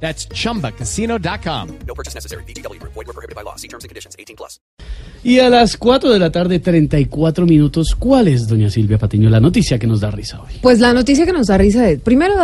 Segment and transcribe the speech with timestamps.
[0.00, 1.68] That's chumbacasino.com.
[1.86, 2.44] No purchase necessary.
[2.44, 2.80] BGW.
[2.82, 3.56] Void were prohibited by law.
[3.56, 4.14] See terms and conditions.
[4.18, 4.60] 18 plus.
[5.24, 9.40] Y a las 4 de la tarde, 34 minutos, ¿cuál es, doña Silvia Patiño, la
[9.40, 10.52] noticia que nos da risa hoy?
[10.62, 12.34] Pues la noticia que nos da risa es, primero,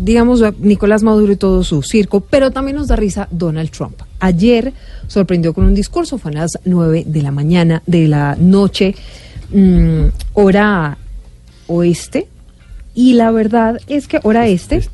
[0.00, 4.00] digamos, Nicolás Maduro y todo su circo, pero también nos da risa Donald Trump.
[4.20, 4.72] Ayer
[5.06, 8.94] sorprendió con un discurso, fue a las 9 de la mañana, de la noche,
[9.50, 10.96] mm, hora
[11.66, 12.26] oeste,
[12.94, 14.88] y la verdad es que hora este,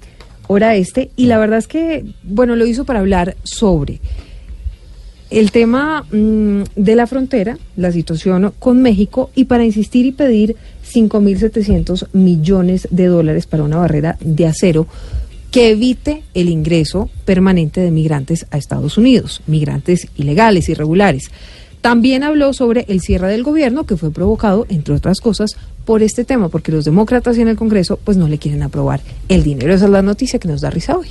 [0.48, 4.00] hora este, y la verdad es que, bueno, lo hizo para hablar sobre
[5.30, 10.56] el tema mm, de la frontera, la situación con México y para insistir y pedir
[10.88, 14.86] 5.700 millones de dólares para una barrera de acero
[15.50, 21.30] que evite el ingreso permanente de migrantes a Estados Unidos, migrantes ilegales, irregulares.
[21.86, 26.24] También habló sobre el cierre del gobierno que fue provocado, entre otras cosas, por este
[26.24, 29.72] tema, porque los demócratas y en el Congreso pues no le quieren aprobar el dinero.
[29.72, 31.06] Esa es la noticia que nos da risa hoy.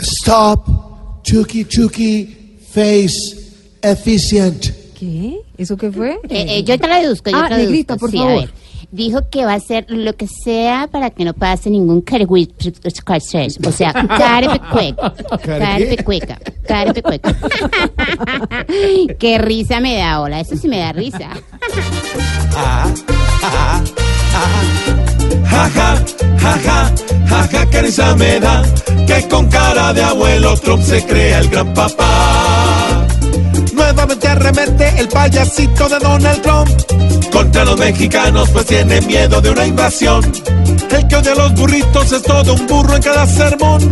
[0.00, 3.36] Stop, Chucky Chucky, face
[3.82, 4.66] efficient.
[4.98, 5.36] ¿Qué?
[5.58, 6.12] ¿Eso qué fue?
[6.28, 7.62] Eh, eh, yo te la deduzco, yo Ah, deduzco.
[7.64, 8.40] negrita, por Sí, a favor.
[8.40, 8.50] ver.
[8.92, 12.52] Dijo que va a hacer lo que sea para que no pase ningún carewit-
[13.66, 17.32] o sea, carepecueca, carepecueca,
[17.96, 19.14] carepecueca.
[19.18, 21.30] Qué risa me da, hola, eso sí me da risa.
[25.48, 26.04] Jaja,
[26.38, 26.92] jaja,
[27.28, 28.62] jaja, que risa me da
[29.06, 33.06] que con cara de abuelo Trump se crea el gran papá.
[33.72, 36.68] Nuevamente arremete el payasito de Donald Trump
[37.30, 40.24] contra los mexicanos, pues tiene miedo de una invasión.
[40.90, 43.90] El que odia a los burritos es todo un burro en cada sermón,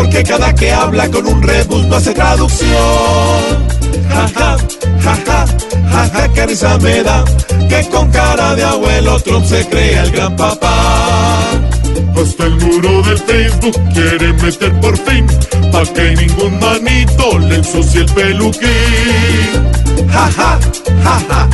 [0.00, 2.78] porque cada que habla con un rebus no hace traducción.
[4.08, 4.56] Jaja,
[5.02, 5.46] jaja,
[5.92, 7.22] jaja, que risa me da
[7.68, 11.42] que con cara de abuelo Trump se crea el gran papá.
[12.16, 15.26] Hasta el muro del Facebook quiere meter por fin
[15.72, 18.70] Pa' que ningún manito le ensucie el peluquín
[20.10, 20.58] jaja,
[21.04, 21.48] jaja,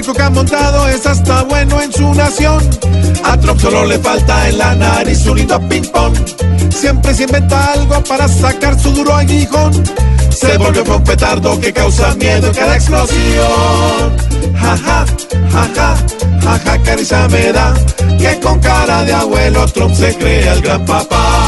[0.00, 2.58] el circo que ha montado es hasta bueno en su nación.
[3.22, 5.36] A Trump solo le falta en la nariz un
[5.68, 6.14] ping-pong.
[6.70, 9.72] Siempre se inventa algo para sacar su duro aguijón.
[10.30, 14.16] Se volvió un petardo que causa miedo en cada explosión.
[14.58, 15.04] Jaja,
[15.52, 15.96] jaja,
[16.44, 17.74] jaja, que risa me da.
[18.18, 21.39] Que con cara de abuelo Trump se crea el gran papá.